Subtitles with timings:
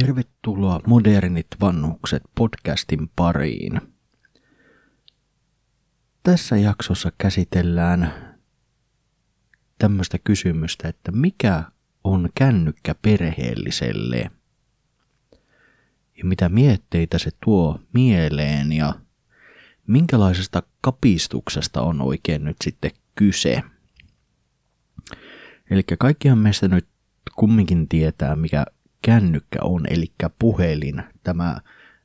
[0.00, 3.80] Tervetuloa Modernit vanhukset podcastin pariin.
[6.22, 8.14] Tässä jaksossa käsitellään
[9.78, 11.64] tämmöistä kysymystä, että mikä
[12.04, 14.30] on kännykkä perheelliselle
[16.18, 18.94] ja mitä mietteitä se tuo mieleen ja
[19.86, 23.62] minkälaisesta kapistuksesta on oikein nyt sitten kyse.
[25.70, 26.86] Eli kaikkihan meistä nyt
[27.36, 28.66] kumminkin tietää, mikä
[29.02, 31.60] kännykkä on, eli puhelin, tämä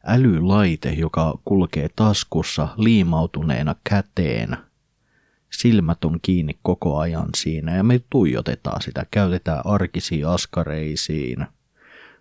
[0.06, 4.58] älylaite, joka kulkee taskussa liimautuneena käteen.
[5.50, 11.46] Silmät on kiinni koko ajan siinä ja me tuijotetaan sitä, käytetään arkisiin askareisiin,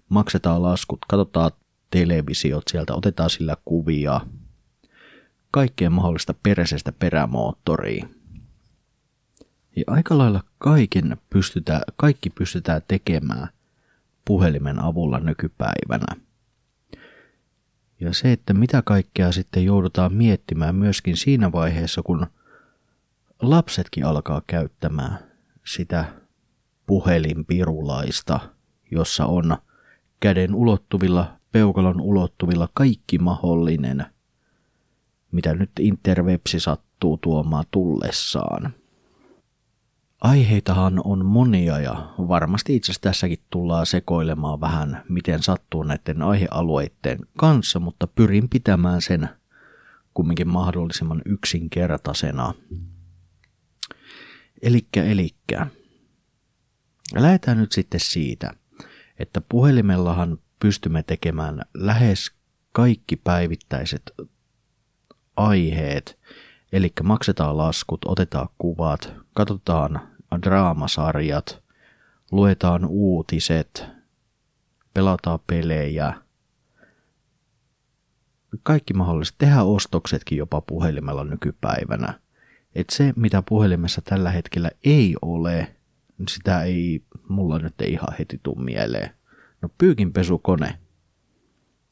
[0.08, 1.50] maksetaan laskut, katsotaan
[1.90, 4.20] televisiot sieltä, otetaan sillä kuvia,
[5.50, 8.14] kaikkea mahdollista peräisestä perämoottoriin.
[9.76, 13.48] Ja aika lailla kaiken pystytään, kaikki pystytään tekemään
[14.24, 16.16] puhelimen avulla nykypäivänä.
[18.00, 22.26] Ja se, että mitä kaikkea sitten joudutaan miettimään myöskin siinä vaiheessa, kun
[23.42, 25.18] lapsetkin alkaa käyttämään
[25.66, 26.04] sitä
[26.86, 28.40] puhelinpirulaista,
[28.90, 29.56] jossa on
[30.20, 34.06] käden ulottuvilla, peukalon ulottuvilla kaikki mahdollinen,
[35.32, 38.74] mitä nyt interwebsi sattuu tuomaan tullessaan.
[40.20, 47.18] Aiheitahan on monia ja varmasti itse asiassa tässäkin tullaan sekoilemaan vähän, miten sattuu näiden aihealueiden
[47.36, 49.28] kanssa, mutta pyrin pitämään sen
[50.14, 52.54] kumminkin mahdollisimman yksinkertaisena.
[54.62, 55.66] Elikkä, elikkä.
[57.14, 58.50] Lähdetään nyt sitten siitä,
[59.18, 62.32] että puhelimellahan pystymme tekemään lähes
[62.72, 64.02] kaikki päivittäiset
[65.36, 66.18] aiheet,
[66.72, 70.00] eli maksetaan laskut, otetaan kuvat, katsotaan
[70.42, 71.62] draamasarjat,
[72.30, 73.86] luetaan uutiset,
[74.94, 76.14] pelataan pelejä,
[78.62, 82.20] kaikki mahdolliset, tehdään ostoksetkin jopa puhelimella nykypäivänä.
[82.74, 85.76] Et se, mitä puhelimessa tällä hetkellä ei ole,
[86.28, 89.10] sitä ei mulla nyt ei ihan heti tuu mieleen.
[89.62, 90.78] No pyykinpesukone,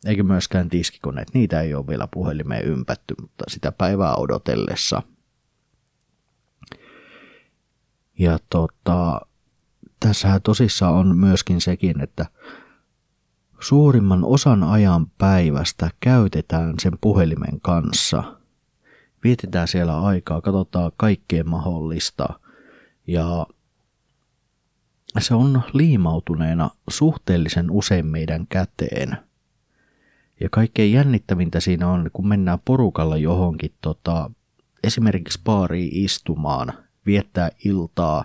[0.06, 5.02] eikä myöskään tiskikoneet, niitä ei ole vielä puhelimeen ympätty, mutta sitä päivää odotellessa–
[8.18, 9.20] ja tota,
[10.00, 12.26] tässähän tosissaan on myöskin sekin, että
[13.60, 18.38] suurimman osan ajan päivästä käytetään sen puhelimen kanssa.
[19.24, 22.40] Vietetään siellä aikaa, katsotaan kaikkea mahdollista
[23.06, 23.46] ja
[25.18, 29.27] se on liimautuneena suhteellisen usein meidän käteen.
[30.40, 34.30] Ja kaikkein jännittävintä siinä on, kun mennään porukalla johonkin tota,
[34.84, 36.72] esimerkiksi baariin istumaan–
[37.08, 38.24] viettää iltaa,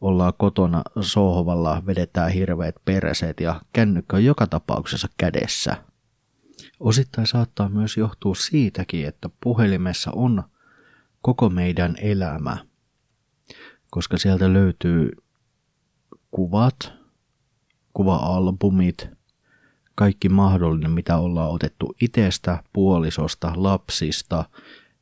[0.00, 5.84] ollaan kotona sohvalla, vedetään hirveät perseet ja kännykkä on joka tapauksessa kädessä.
[6.80, 10.42] Osittain saattaa myös johtua siitäkin, että puhelimessa on
[11.22, 12.56] koko meidän elämä,
[13.90, 15.10] koska sieltä löytyy
[16.30, 16.92] kuvat,
[17.94, 19.08] kuva-albumit,
[19.96, 24.44] kaikki mahdollinen, mitä ollaan otettu itsestä, puolisosta, lapsista,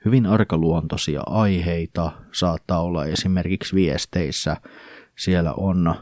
[0.04, 4.56] hyvin arkaluontoisia aiheita saattaa olla esimerkiksi viesteissä.
[5.16, 5.94] Siellä on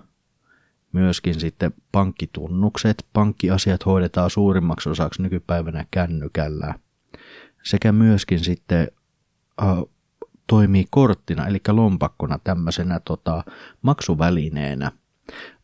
[0.92, 3.06] myöskin sitten pankkitunnukset.
[3.12, 6.75] Pankkiasiat hoidetaan suurimmaksi osaksi nykypäivänä kännykällä.
[7.62, 8.88] Sekä myöskin sitten
[9.62, 9.69] äh,
[10.47, 13.44] toimii korttina, eli lompakkona tämmöisenä tota,
[13.82, 14.92] maksuvälineenä.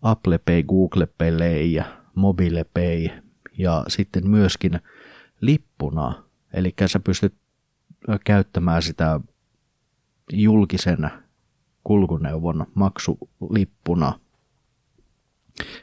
[0.02, 1.84] Apple Pay, Google Pay ja
[2.18, 3.08] Mobile Pay
[3.58, 4.80] ja sitten myöskin
[5.40, 6.24] lippuna.
[6.52, 7.34] Eli sä pystyt
[8.24, 9.20] käyttämään sitä
[10.32, 11.10] julkisen
[11.84, 14.20] kulkuneuvon maksulippuna.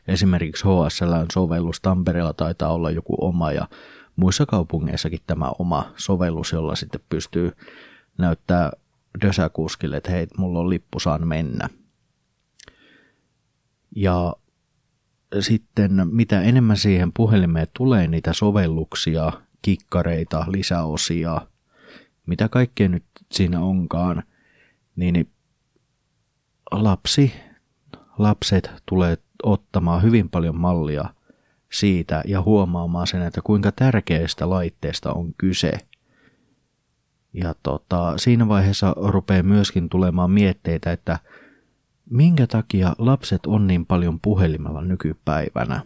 [0.07, 3.67] Esimerkiksi HSL-sovellus Tampereella taitaa olla joku oma ja
[4.15, 7.51] muissa kaupungeissakin tämä oma sovellus, jolla sitten pystyy
[8.17, 8.71] näyttää
[9.21, 11.69] dösäkuskille, että hei, mulla on lippu, saan mennä.
[13.95, 14.35] Ja
[15.39, 19.31] sitten mitä enemmän siihen puhelimeen tulee niitä sovelluksia,
[19.61, 21.41] kikkareita, lisäosia,
[22.25, 24.23] mitä kaikkea nyt siinä onkaan,
[24.95, 25.29] niin
[26.71, 27.33] lapsi,
[28.17, 31.05] lapset tulee ottamaan hyvin paljon mallia
[31.71, 35.71] siitä ja huomaamaan sen, että kuinka tärkeästä laitteesta on kyse.
[37.33, 41.19] Ja tota, siinä vaiheessa rupeaa myöskin tulemaan mietteitä, että
[42.09, 45.81] minkä takia lapset on niin paljon puhelimella nykypäivänä.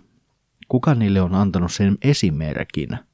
[0.68, 2.90] Kuka niille on antanut sen esimerkin–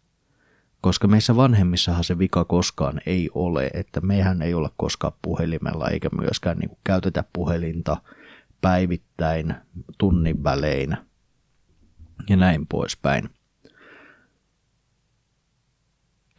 [0.86, 6.10] koska meissä vanhemmissahan se vika koskaan ei ole, että mehän ei olla koskaan puhelimella eikä
[6.22, 7.98] myöskään niin käytetä puhelinta
[8.62, 9.56] päivittäin
[9.98, 10.98] tunnin välein.
[12.30, 13.30] ja näin poispäin.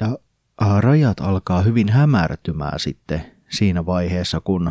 [0.01, 0.19] Ja
[0.81, 4.71] rajat alkaa hyvin hämärtymään sitten siinä vaiheessa, kun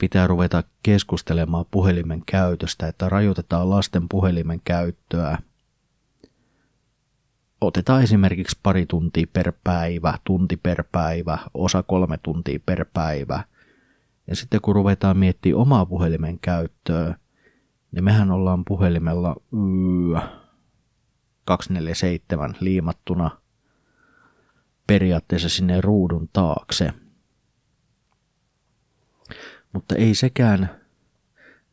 [0.00, 5.38] pitää ruveta keskustelemaan puhelimen käytöstä, että rajoitetaan lasten puhelimen käyttöä.
[7.60, 13.44] Otetaan esimerkiksi pari tuntia per päivä, tunti per päivä, osa kolme tuntia per päivä.
[14.26, 17.14] Ja sitten kun ruvetaan miettimään omaa puhelimen käyttöä,
[17.92, 19.36] niin mehän ollaan puhelimella
[21.44, 23.30] 247 liimattuna
[24.86, 26.92] periaatteessa sinne ruudun taakse.
[29.72, 30.70] Mutta ei sekään,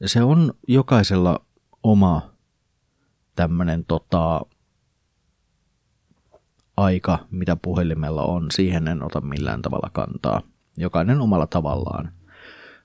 [0.05, 1.45] se on jokaisella
[1.83, 2.29] oma
[3.35, 4.41] tämmöinen tota,
[6.77, 10.41] aika, mitä puhelimella on, siihen en ota millään tavalla kantaa.
[10.77, 12.11] Jokainen omalla tavallaan.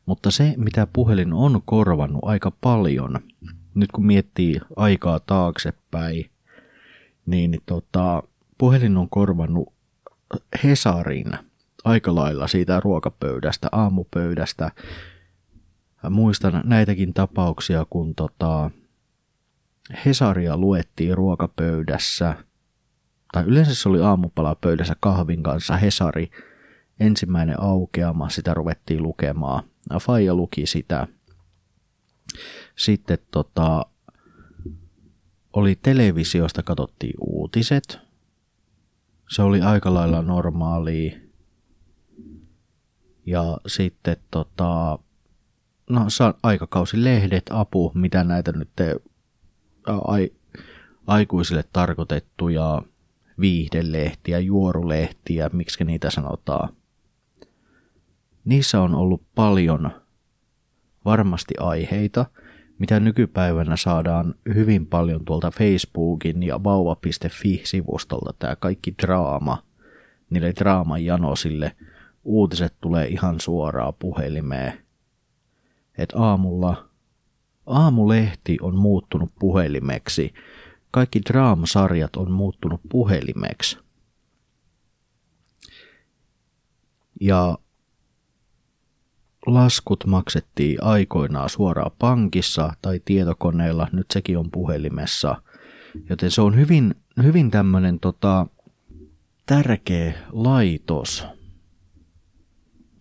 [0.06, 3.20] Mutta se, mitä puhelin on korvannut aika paljon,
[3.74, 6.30] nyt kun miettii aikaa taaksepäin,
[7.26, 8.22] niin tota,
[8.58, 9.72] puhelin on korvannut
[10.64, 11.32] Hesarin
[11.84, 14.70] aika lailla siitä ruokapöydästä, aamupöydästä.
[16.10, 18.70] Muistan näitäkin tapauksia, kun tota,
[20.04, 22.34] Hesaria luettiin ruokapöydässä,
[23.32, 26.30] tai yleensä se oli aamupalapöydässä kahvin kanssa Hesari,
[27.00, 29.64] ensimmäinen aukeama, sitä ruvettiin lukemaan.
[30.00, 31.06] Faija luki sitä.
[32.76, 33.86] Sitten tota,
[35.52, 37.98] oli televisiosta, katsottiin uutiset.
[39.28, 41.21] Se oli aika lailla normaalia.
[43.26, 44.98] Ja sitten tota,
[45.90, 46.06] no,
[46.42, 48.96] aikakausilehdet, apu, mitä näitä nyt te,
[49.86, 50.32] ai,
[51.06, 52.82] aikuisille tarkoitettuja
[53.40, 56.68] viihdelehtiä, juorulehtiä, miksi niitä sanotaan.
[58.44, 59.90] Niissä on ollut paljon
[61.04, 62.26] varmasti aiheita,
[62.78, 69.62] mitä nykypäivänä saadaan hyvin paljon tuolta Facebookin ja vauva.fi-sivustolta tämä kaikki draama,
[70.30, 71.76] niille draaman janosille.
[72.24, 74.72] Uutiset tulee ihan suoraan puhelimeen.
[75.98, 76.88] Et aamulla
[77.66, 80.34] aamulehti on muuttunut puhelimeksi.
[80.90, 83.78] Kaikki draamasarjat on muuttunut puhelimeksi.
[87.20, 87.58] Ja
[89.46, 95.42] laskut maksettiin aikoinaan suoraan pankissa tai tietokoneella, nyt sekin on puhelimessa.
[96.10, 98.46] Joten se on hyvin, hyvin tämmöinen tota,
[99.46, 101.26] tärkeä laitos,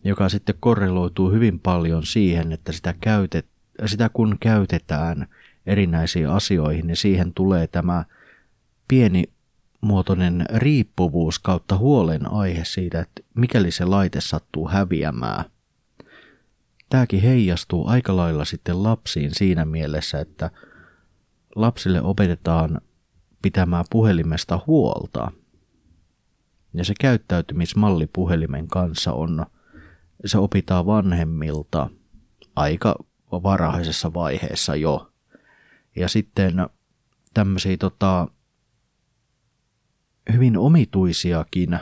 [0.03, 3.45] joka sitten korreloituu hyvin paljon siihen, että sitä, käytet,
[3.85, 5.27] sitä kun käytetään
[5.65, 8.05] erinäisiin asioihin, niin siihen tulee tämä
[8.87, 9.23] pieni
[9.81, 15.45] muotoinen riippuvuus kautta huolen aihe siitä, että mikäli se laite sattuu häviämään–
[16.91, 20.51] tämäkin heijastuu aika lailla sitten lapsiin siinä mielessä, että
[21.55, 22.81] lapsille opetetaan
[23.41, 25.31] pitämään puhelimesta huolta.
[26.73, 29.45] Ja se käyttäytymismalli puhelimen kanssa on,
[30.25, 31.89] se opitaan vanhemmilta
[32.55, 32.95] aika
[33.31, 35.11] varhaisessa vaiheessa jo.
[35.95, 36.55] Ja sitten
[37.33, 38.27] tämmöisiä tota,
[40.33, 41.79] hyvin omituisiakin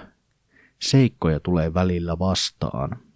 [0.80, 2.90] seikkoja tulee välillä vastaan–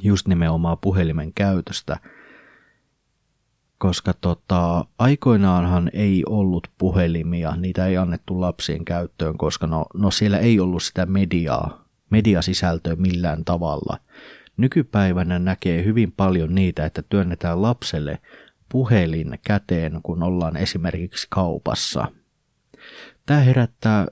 [0.00, 1.96] just nimenomaan puhelimen käytöstä,
[3.78, 10.38] koska tota, aikoinaanhan ei ollut puhelimia, niitä ei annettu lapsien käyttöön, koska no, no siellä
[10.38, 11.81] ei ollut sitä mediaa,
[12.12, 13.98] mediasisältöä millään tavalla.
[14.56, 18.18] Nykypäivänä näkee hyvin paljon niitä, että työnnetään lapselle
[18.68, 22.12] puhelin käteen, kun ollaan esimerkiksi kaupassa.
[23.26, 24.06] Tämä herättää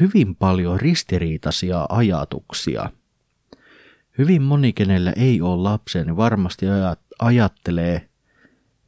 [0.00, 2.90] hyvin paljon ristiriitaisia ajatuksia–
[4.18, 6.66] Hyvin moni, kenellä ei ole lapsia, niin varmasti
[7.18, 8.08] ajattelee,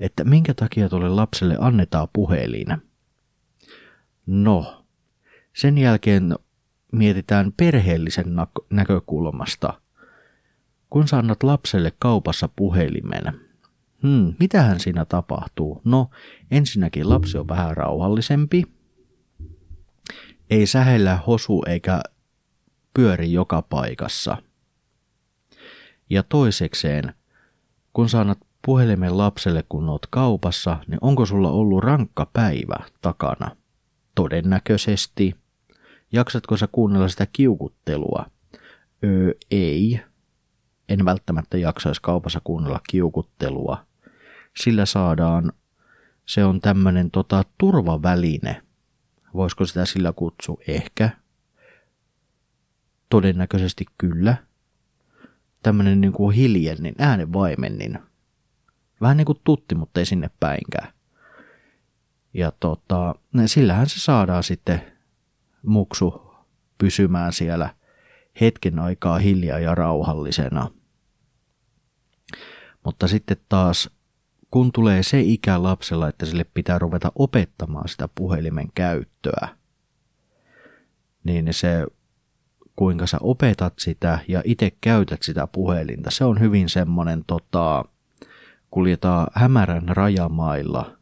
[0.00, 2.66] että minkä takia tuolle lapselle annetaan puhelin.
[4.26, 4.84] No,
[5.56, 6.34] sen jälkeen
[6.96, 8.26] mietitään perheellisen
[8.70, 9.80] näkökulmasta.
[10.90, 13.40] Kun sä annat lapselle kaupassa puhelimen,
[14.02, 15.80] hmm, mitähän siinä tapahtuu?
[15.84, 16.10] No,
[16.50, 18.64] ensinnäkin lapsi on vähän rauhallisempi,
[20.50, 22.00] ei sähellä hosu eikä
[22.94, 24.36] pyöri joka paikassa–
[26.10, 27.14] ja toisekseen,
[27.92, 33.56] kun sä annat puhelimen lapselle, kun oot kaupassa, niin onko sulla ollut rankka päivä takana?
[34.14, 35.34] Todennäköisesti.
[36.12, 38.26] Jaksatko sä kuunnella sitä kiukuttelua?
[39.04, 40.00] Öö, ei.
[40.88, 43.86] En välttämättä jaksaisi kaupassa kuunnella kiukuttelua.
[44.56, 45.52] Sillä saadaan,
[46.26, 48.62] se on tämmönen tota, turvaväline.
[49.34, 50.56] Voisiko sitä sillä kutsua?
[50.68, 51.10] Ehkä.
[53.08, 54.36] Todennäköisesti kyllä
[55.62, 57.98] tämmönen niin kuin hiljennin, äänenvaimennin.
[59.00, 60.92] Vähän niin kuin tutti, mutta ei sinne päinkään.
[62.34, 63.14] Ja tota,
[63.46, 64.95] sillähän se saadaan sitten
[65.62, 66.32] muksu
[66.78, 67.74] pysymään siellä
[68.40, 70.70] hetken aikaa hiljaa ja rauhallisena.
[72.84, 73.90] Mutta sitten taas,
[74.50, 79.48] kun tulee se ikä lapsella, että sille pitää ruveta opettamaan sitä puhelimen käyttöä,
[81.24, 81.86] niin se
[82.76, 87.84] kuinka sä opetat sitä ja itse käytät sitä puhelinta, se on hyvin semmoinen tota,
[88.70, 90.96] kuljetaan hämärän rajamailla.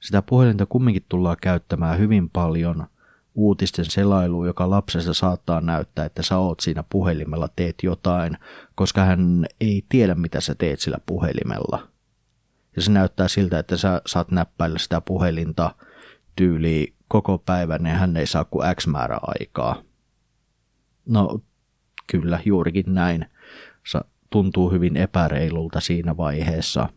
[0.00, 2.86] Sitä puhelinta kumminkin tullaan käyttämään hyvin paljon
[3.34, 8.38] uutisten selailuun, joka lapsesta saattaa näyttää, että sä oot siinä puhelimella, teet jotain,
[8.74, 11.88] koska hän ei tiedä, mitä sä teet sillä puhelimella.
[12.76, 15.74] Ja se näyttää siltä, että sä saat näppäillä sitä puhelinta
[16.36, 19.82] tyyliin koko päivän ja hän ei saa kuin X määrä aikaa.
[21.06, 21.40] No
[22.06, 23.26] kyllä, juurikin näin.
[23.86, 26.88] Sa tuntuu hyvin epäreilulta siinä vaiheessa.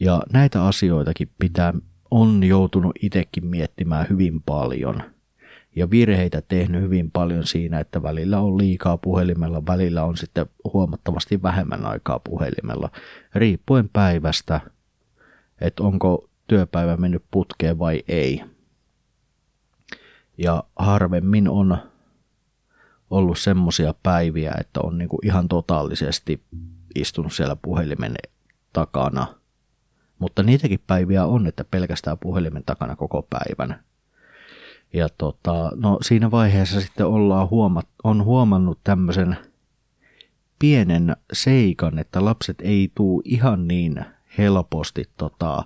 [0.00, 1.74] Ja näitä asioitakin pitää,
[2.16, 5.02] on joutunut itsekin miettimään hyvin paljon.
[5.76, 11.42] Ja virheitä tehnyt hyvin paljon siinä, että välillä on liikaa puhelimella, välillä on sitten huomattavasti
[11.42, 12.90] vähemmän aikaa puhelimella,
[13.34, 14.60] riippuen päivästä,
[15.60, 18.44] että onko työpäivä mennyt putkeen vai ei.
[20.38, 21.78] Ja harvemmin on
[23.10, 26.42] ollut semmoisia päiviä, että on niinku ihan totaalisesti
[26.94, 28.14] istunut siellä puhelimen
[28.72, 29.26] takana.
[30.18, 33.84] Mutta niitäkin päiviä on, että pelkästään puhelimen takana koko päivän.
[34.92, 39.36] Ja tota, no siinä vaiheessa sitten ollaan huomat, on huomannut tämmöisen
[40.58, 44.04] pienen seikan, että lapset ei tuu ihan niin
[44.38, 45.64] helposti tota,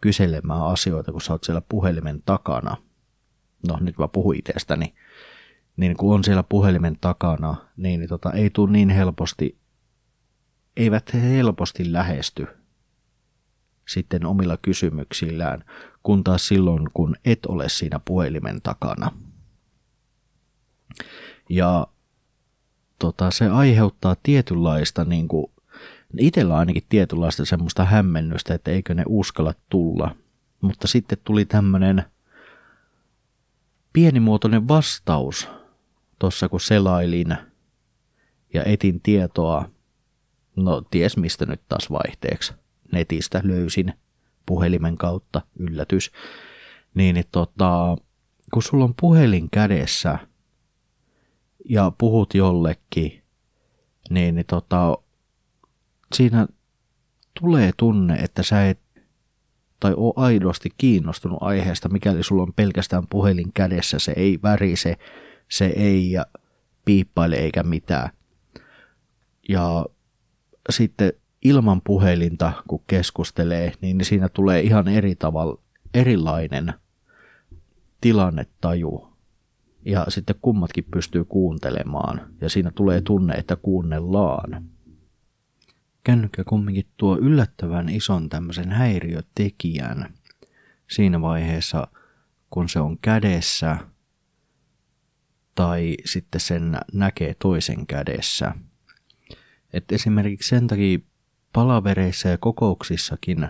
[0.00, 2.76] kyselemään asioita, kun sä oot siellä puhelimen takana.
[3.68, 4.94] No nyt mä puhun itsestäni
[5.76, 9.58] niin kun on siellä puhelimen takana, niin, tota, ei tule niin helposti,
[10.76, 12.46] eivät he helposti lähesty
[13.88, 15.64] sitten omilla kysymyksillään,
[16.02, 19.12] kun taas silloin, kun et ole siinä puhelimen takana.
[21.48, 21.86] Ja
[22.98, 25.52] tota, se aiheuttaa tietynlaista, niin kuin,
[26.18, 30.16] itsellä ainakin tietynlaista semmoista hämmennystä, että eikö ne uskalla tulla.
[30.60, 32.04] Mutta sitten tuli tämmöinen
[33.92, 35.48] pienimuotoinen vastaus
[36.18, 37.36] tuossa kun selailin
[38.54, 39.70] ja etin tietoa,
[40.56, 42.52] no ties mistä nyt taas vaihteeksi,
[42.92, 43.94] netistä löysin
[44.46, 46.10] puhelimen kautta, yllätys,
[46.94, 47.96] niin, niin tota,
[48.54, 50.18] kun sulla on puhelin kädessä
[51.68, 53.22] ja puhut jollekin,
[54.10, 54.98] niin, niin tota,
[56.14, 56.46] siinä
[57.40, 58.80] tulee tunne, että sä et
[59.80, 64.96] tai ole aidosti kiinnostunut aiheesta, mikäli sulla on pelkästään puhelin kädessä, se ei värise,
[65.48, 66.12] se ei
[66.84, 68.10] piippaile eikä mitään.
[69.48, 69.86] Ja
[70.70, 71.12] sitten
[71.48, 75.60] ilman puhelinta, kun keskustelee, niin siinä tulee ihan eri tavalla,
[75.94, 76.74] erilainen
[78.00, 79.08] tilannetaju.
[79.84, 84.64] Ja sitten kummatkin pystyy kuuntelemaan, ja siinä tulee tunne, että kuunnellaan.
[86.04, 90.14] Kännykkä kumminkin tuo yllättävän ison tämmöisen häiriötekijän
[90.90, 91.88] siinä vaiheessa,
[92.50, 93.76] kun se on kädessä–
[95.56, 98.54] tai sitten sen näkee toisen kädessä.
[99.72, 100.98] Et esimerkiksi sen takia
[101.56, 103.48] palavereissa ja kokouksissakin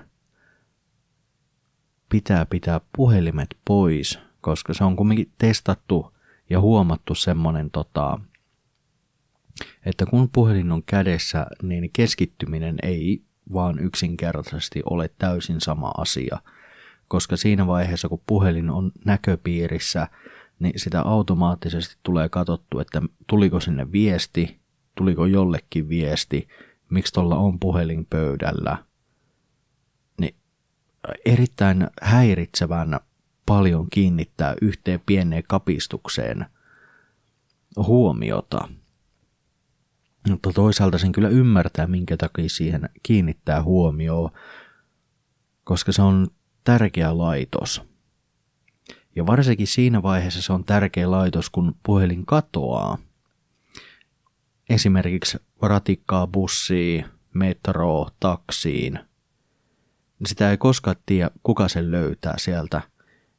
[2.08, 6.12] pitää pitää puhelimet pois, koska se on kuitenkin testattu
[6.50, 8.20] ja huomattu semmoinen, tota,
[9.86, 13.22] että kun puhelin on kädessä, niin keskittyminen ei
[13.52, 16.38] vaan yksinkertaisesti ole täysin sama asia,
[17.08, 20.08] koska siinä vaiheessa kun puhelin on näköpiirissä,
[20.58, 24.60] niin sitä automaattisesti tulee katsottu, että tuliko sinne viesti,
[24.94, 26.48] tuliko jollekin viesti,
[26.90, 28.84] miksi tuolla on puhelin pöydällä.
[30.20, 30.34] Niin
[31.24, 33.00] erittäin häiritsevän
[33.46, 36.46] paljon kiinnittää yhteen pieneen kapistukseen
[37.76, 38.68] huomiota.
[40.28, 44.30] Mutta toisaalta sen kyllä ymmärtää, minkä takia siihen kiinnittää huomioon,
[45.64, 46.28] koska se on
[46.64, 47.82] tärkeä laitos–
[49.16, 52.98] ja varsinkin siinä vaiheessa se on tärkeä laitos, kun puhelin katoaa.
[54.68, 58.98] Esimerkiksi ratikkaa bussiin, metroa, taksiin.
[60.26, 62.82] Sitä ei koskaan tiedä, kuka sen löytää sieltä.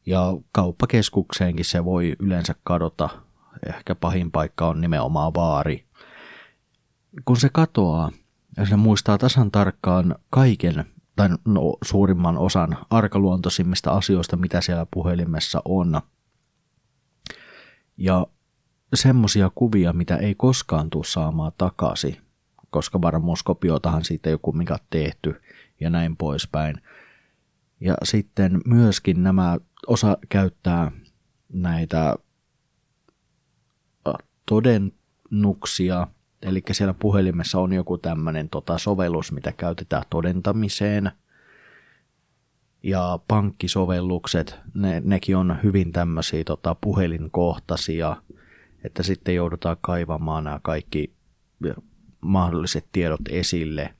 [0.05, 3.09] Ja kauppakeskukseenkin se voi yleensä kadota.
[3.67, 5.85] Ehkä pahin paikka on nimenomaan baari.
[7.25, 8.11] Kun se katoaa,
[8.69, 16.01] se muistaa tasan tarkkaan kaiken, tai no, suurimman osan arkaluontoisimmista asioista, mitä siellä puhelimessa on.
[17.97, 18.27] Ja
[18.93, 22.17] semmoisia kuvia, mitä ei koskaan tule saamaan takaisin,
[22.69, 25.41] koska varmuuskopiotahan siitä joku mikä tehty
[25.79, 26.81] ja näin poispäin,
[27.79, 30.91] Ja sitten myöskin nämä osa käyttää
[31.53, 32.15] näitä
[34.45, 36.07] todennuksia,
[36.41, 41.11] eli siellä puhelimessa on joku tämmöinen tota, sovellus, mitä käytetään todentamiseen.
[42.83, 48.15] Ja pankkisovellukset, ne, nekin on hyvin tämmöisiä tota, puhelinkohtaisia,
[48.87, 51.13] että sitten joudutaan kaivamaan nämä kaikki
[52.21, 53.93] mahdolliset tiedot esille.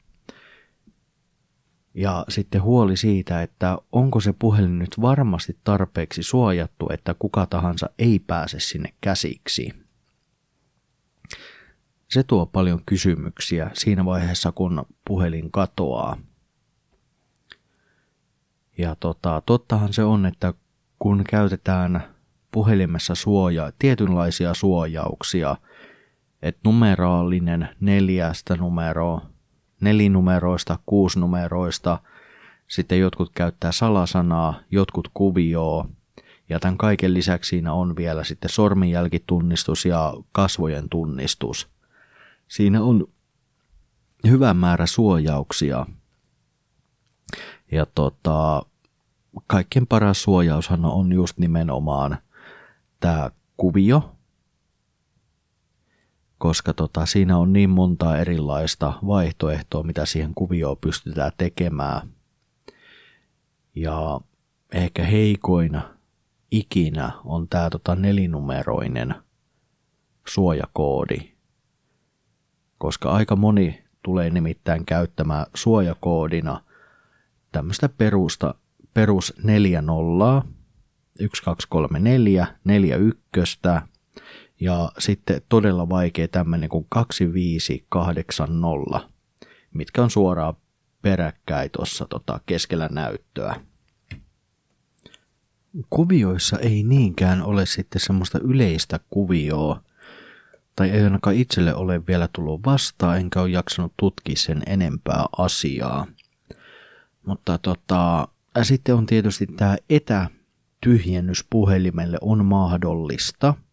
[1.94, 7.90] Ja sitten huoli siitä, että onko se puhelin nyt varmasti tarpeeksi suojattu, että kuka tahansa
[8.00, 9.74] ei pääse sinne käsiksi.
[12.08, 16.18] Se tuo paljon kysymyksiä siinä vaiheessa, kun puhelin katoaa.
[18.78, 20.54] Ja tota, tottahan se on, että
[21.00, 22.17] kun käytetään
[22.52, 25.56] puhelimessa suojaa, tietynlaisia suojauksia,
[26.42, 29.22] että numeraalinen neljästä numeroa,
[29.82, 32.00] nelinumeroista, kuusinumeroista,
[32.68, 35.90] sitten jotkut käyttää salasanaa, jotkut kuvioa,
[36.50, 41.70] ja tämän kaiken lisäksi siinä on vielä sitten sormenjälkitunnistus ja kasvojen tunnistus.
[42.48, 43.08] Siinä on
[44.28, 45.86] hyvä määrä suojauksia.
[47.72, 48.66] Ja tota,
[49.48, 52.18] kaikkein paras suojaushan on just nimenomaan
[53.00, 54.16] tämä kuvio,
[56.38, 62.10] koska tota, siinä on niin monta erilaista vaihtoehtoa, mitä siihen kuvioon pystytään tekemään.
[63.76, 64.22] Ja
[64.74, 65.98] ehkä heikoina
[66.52, 69.16] ikinä on tämä tota nelinumeroinen
[70.28, 71.32] suojakoodi,
[72.78, 76.64] koska aika moni tulee nimittäin käyttämään suojakoodina
[77.52, 78.56] tämmöistä perusta,
[78.94, 80.46] perus 4 nollaa,
[81.20, 83.20] 1, 2, 3, 4, 4, 1,
[84.60, 89.10] ja sitten todella vaikea tämmöinen kuin 2580,
[89.74, 90.54] mitkä on suoraan
[91.02, 93.62] peräkkäin tuossa tota keskellä näyttöä.
[95.90, 99.82] Kuvioissa ei niinkään ole sitten semmoista yleistä kuvioa,
[100.76, 106.08] tai ei ainakaan itselle ole vielä tullut vastaan, enkä ole jaksanut tutkia sen enempää asiaa.
[107.26, 108.28] Mutta tota,
[108.64, 109.78] sitten on tietysti tämä
[110.88, 113.54] etätyhjennys puhelimelle on mahdollista–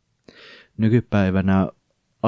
[0.76, 1.68] Nykypäivänä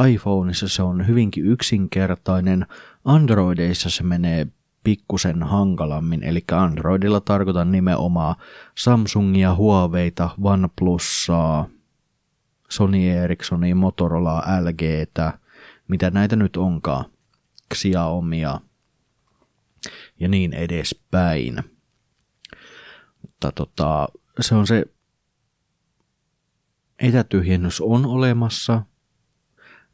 [0.09, 2.67] iPhoneissa se on hyvinkin yksinkertainen,
[3.05, 4.47] Androideissa se menee
[4.85, 8.37] pikkusen hankalammin, eli Androidilla tarkoitan nimenomaan
[8.79, 11.69] Samsungia, Huaweita, OnePlusaa,
[12.69, 15.39] Sony Ericssonia, Motorola, LGtä,
[15.89, 17.05] mitä näitä nyt onkaan,
[17.75, 18.61] Xiaomia
[20.21, 21.65] ja niin edespäin.
[23.23, 24.09] Mutta tota,
[24.43, 24.85] se on se
[26.99, 28.83] etätyhjennys on olemassa,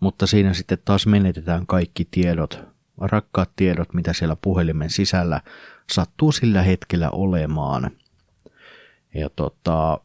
[0.00, 2.60] mutta siinä sitten taas menetetään kaikki tiedot,
[2.98, 5.40] rakkaat tiedot, mitä siellä puhelimen sisällä
[5.92, 7.90] sattuu sillä hetkellä olemaan.
[9.14, 10.00] Ja tota,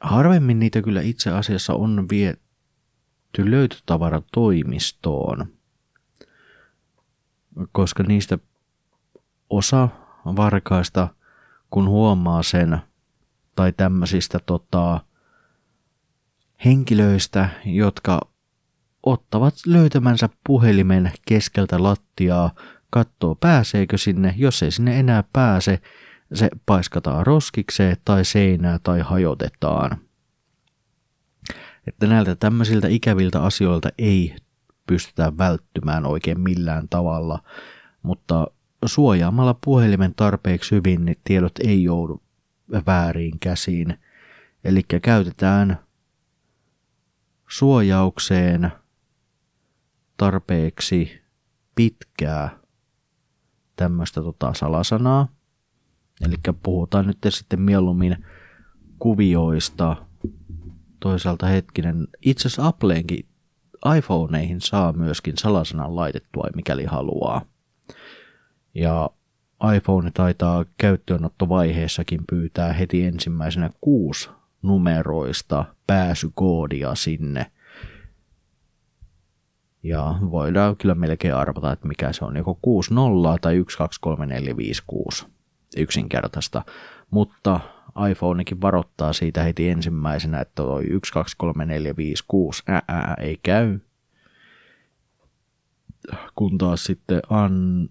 [0.00, 5.46] harvemmin niitä kyllä itse asiassa on viety löytötavaratoimistoon,
[7.72, 8.38] koska niistä
[9.50, 9.88] osa
[10.24, 11.08] varkaista,
[11.70, 12.78] kun huomaa sen,
[13.56, 15.00] tai tämmöisistä tota,
[16.64, 18.20] henkilöistä, jotka
[19.02, 22.50] ottavat löytämänsä puhelimen keskeltä lattiaa,
[22.90, 25.80] katsoo pääseekö sinne, jos ei sinne enää pääse,
[26.34, 29.98] se paiskataan roskikseen tai seinää tai hajotetaan.
[31.86, 34.36] Että näiltä tämmöisiltä ikäviltä asioilta ei
[34.86, 37.42] pystytä välttymään oikein millään tavalla,
[38.02, 38.46] mutta
[38.84, 42.22] suojaamalla puhelimen tarpeeksi hyvin, niin tiedot ei joudu
[42.86, 43.98] väärin käsiin.
[44.64, 45.78] Eli käytetään
[47.48, 48.72] suojaukseen
[50.16, 51.22] tarpeeksi
[51.74, 52.58] pitkää
[53.76, 55.28] tämmöistä tota salasanaa.
[56.20, 58.26] Eli puhutaan nyt sitten mieluummin
[58.98, 59.96] kuvioista.
[61.00, 63.28] Toisaalta hetkinen, itse asiassa Appleenkin
[63.98, 67.42] iPhoneihin saa myöskin salasanan laitettua, mikäli haluaa.
[68.74, 69.10] Ja
[69.76, 74.30] iPhone taitaa käyttöönottovaiheessakin pyytää heti ensimmäisenä kuusi
[74.62, 77.50] numeroista pääsykoodia sinne.
[79.82, 82.58] Ja voidaan kyllä melkein arvata, että mikä se on, joko
[83.32, 85.26] 6.0 tai 12345
[85.76, 86.62] yksinkertaista.
[87.10, 87.60] Mutta
[88.10, 93.78] iPhonekin varoittaa siitä heti ensimmäisenä, että toi 123456 ää, ei käy.
[96.34, 97.88] Kun taas sitten an,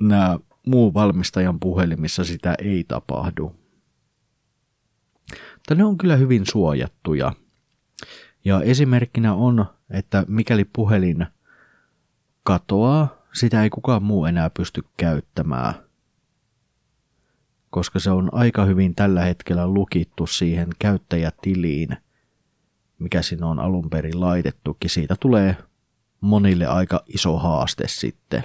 [0.00, 3.56] nämä muu valmistajan puhelimissa sitä ei tapahdu.
[5.54, 7.32] Mutta ne on kyllä hyvin suojattuja.
[8.44, 11.26] Ja esimerkkinä on, että mikäli puhelin
[12.42, 15.74] katoaa, sitä ei kukaan muu enää pysty käyttämään.
[17.70, 21.96] koska se on aika hyvin tällä hetkellä lukittu siihen käyttäjätiliin,
[22.98, 24.90] mikä sinne on alun perin laitettukin.
[24.90, 25.56] Siitä tulee
[26.20, 28.44] monille aika iso haaste sitten.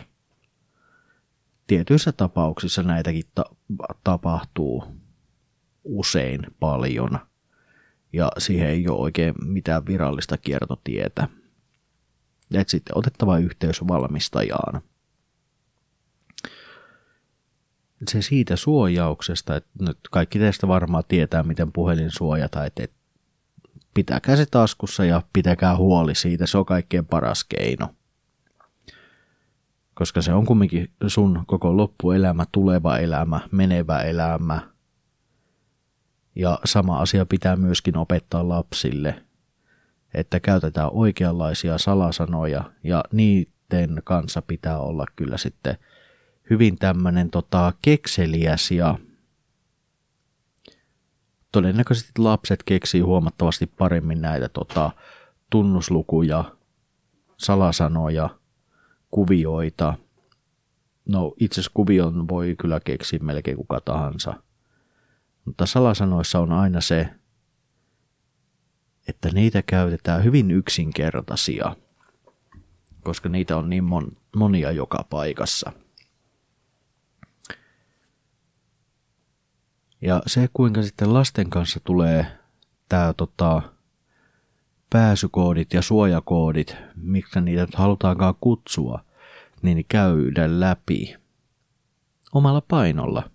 [1.69, 3.55] Tietyissä tapauksissa näitäkin ta-
[4.03, 4.83] tapahtuu
[5.83, 7.19] usein paljon,
[8.13, 11.27] ja siihen ei ole oikein mitään virallista kiertotietä.
[12.53, 14.81] Et sitten otettava yhteys valmistajaan.
[18.07, 22.87] Se siitä suojauksesta, että nyt kaikki teistä varmaan tietää, miten puhelin suojata, että
[23.93, 27.95] pitäkää se taskussa ja pitäkää huoli siitä, se on kaikkein paras keino.
[29.99, 34.61] Koska se on kumminkin sun koko loppuelämä, tuleva elämä, menevä elämä.
[36.35, 39.23] Ja sama asia pitää myöskin opettaa lapsille,
[40.13, 45.77] että käytetään oikeanlaisia salasanoja ja niiden kanssa pitää olla kyllä sitten
[46.49, 48.97] hyvin tämmöinen tota, kekseliäs ja
[51.51, 54.91] todennäköisesti lapset keksii huomattavasti paremmin näitä tota,
[55.49, 56.43] tunnuslukuja,
[57.37, 58.38] salasanoja,
[59.11, 59.93] kuvioita.
[61.09, 64.33] No itse kuvion voi kyllä keksiä melkein kuka tahansa.
[65.45, 67.09] Mutta salasanoissa on aina se,
[69.07, 71.75] että niitä käytetään hyvin yksinkertaisia,
[73.03, 75.71] koska niitä on niin mon, monia joka paikassa.
[80.01, 82.25] Ja se, kuinka sitten lasten kanssa tulee
[82.89, 83.61] tämä tota,
[84.89, 88.99] pääsykoodit ja suojakoodit, miksi niitä halutaankaan kutsua,
[89.61, 91.15] niin käydä läpi
[92.33, 93.31] omalla painolla.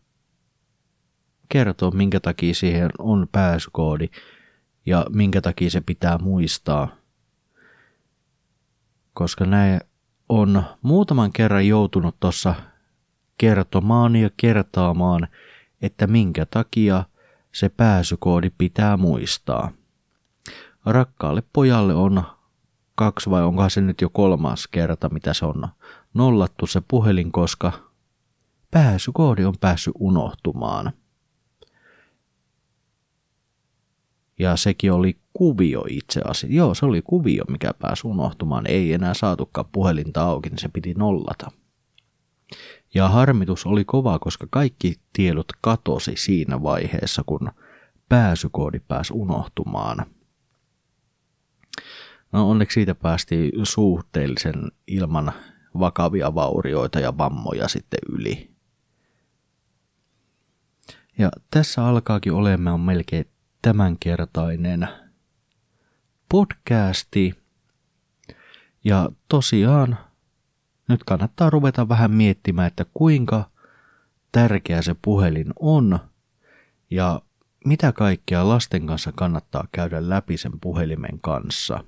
[1.49, 4.09] Kertoo, minkä takia siihen on pääsykoodi
[4.87, 6.89] ja minkä takia se pitää muistaa.
[9.15, 9.81] Koska näin
[10.29, 12.55] on muutaman kerran joutunut tuossa
[13.39, 15.29] kertomaan ja kertaamaan,
[15.83, 17.05] että minkä takia
[17.53, 19.73] se pääsykoodi pitää muistaa.
[20.85, 22.23] Rakkaalle pojalle on
[22.95, 25.69] kaksi vai onkohan se nyt jo kolmas kerta, mitä se on
[26.15, 27.73] nollattu se puhelin, koska
[28.71, 30.93] pääsykoodi on päässyt unohtumaan.
[34.39, 36.57] Ja sekin oli kuvio itse asiassa.
[36.57, 38.67] Joo, se oli kuvio, mikä pääsi unohtumaan.
[38.67, 41.51] Ei enää saatukaan puhelinta auki, niin se piti nollata.
[42.95, 47.51] Ja harmitus oli kova, koska kaikki tiedot katosi siinä vaiheessa, kun
[48.09, 50.07] pääsykoodi pääsi unohtumaan.
[52.35, 54.55] No onneksi siitä päästiin suhteellisen
[54.87, 55.33] ilman
[55.79, 58.51] vakavia vaurioita ja vammoja sitten yli.
[61.19, 63.27] Ja tässä alkaakin olemaan melkein
[63.63, 64.89] tämänkertainen
[66.29, 67.35] podcasti.
[68.85, 69.99] Ja tosiaan
[70.89, 73.51] nyt kannattaa ruveta vähän miettimään, että kuinka
[74.33, 75.99] tärkeä se puhelin on
[76.91, 77.23] ja
[77.65, 81.85] mitä kaikkea lasten kanssa kannattaa käydä läpi sen puhelimen kanssa.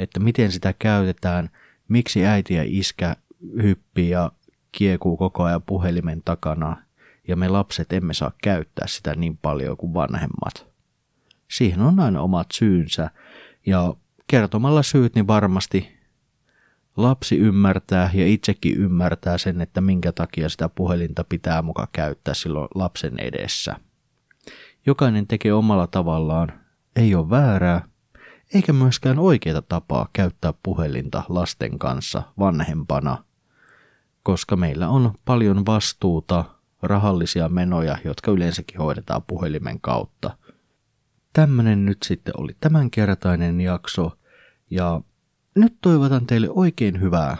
[0.00, 1.50] Että miten sitä käytetään,
[1.88, 3.16] miksi äiti ja iskä
[3.62, 4.32] hyppii ja
[4.72, 6.76] kiekuu koko ajan puhelimen takana
[7.28, 10.66] ja me lapset emme saa käyttää sitä niin paljon kuin vanhemmat.
[11.50, 13.10] Siihen on aina omat syynsä
[13.66, 13.94] ja
[14.26, 15.98] kertomalla syyt niin varmasti
[16.96, 22.68] lapsi ymmärtää ja itsekin ymmärtää sen, että minkä takia sitä puhelinta pitää muka käyttää silloin
[22.74, 23.76] lapsen edessä.
[24.86, 26.52] Jokainen tekee omalla tavallaan,
[26.96, 27.89] ei ole väärää,
[28.54, 33.24] eikä myöskään oikeita tapaa käyttää puhelinta lasten kanssa vanhempana,
[34.22, 36.44] koska meillä on paljon vastuuta,
[36.82, 40.36] rahallisia menoja, jotka yleensäkin hoidetaan puhelimen kautta.
[41.32, 44.18] Tämmönen nyt sitten oli tämänkertainen jakso,
[44.70, 45.00] ja
[45.54, 47.36] nyt toivotan teille oikein hyvää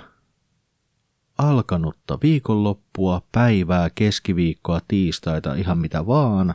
[1.38, 6.54] alkanutta viikonloppua, päivää, keskiviikkoa, tiistaita, ihan mitä vaan.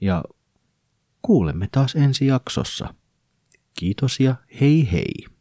[0.00, 0.24] Ja
[1.22, 2.94] kuulemme taas ensi jaksossa.
[3.78, 5.37] Kiitos ja hei hei!